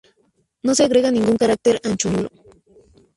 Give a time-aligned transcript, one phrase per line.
[0.63, 2.29] No se agrega ningún carácter ancho nulo.